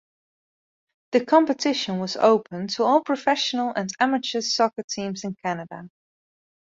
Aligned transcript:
The 1.11 1.23
competition 1.23 1.99
was 1.99 2.17
open 2.17 2.65
to 2.69 2.83
all 2.83 3.01
professional 3.03 3.71
and 3.75 3.93
amateur 3.99 4.41
soccer 4.41 4.81
teams 4.81 5.23
in 5.23 5.35
Canada. 5.45 5.91